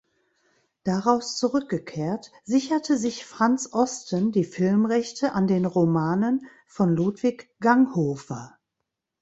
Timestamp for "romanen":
5.67-6.41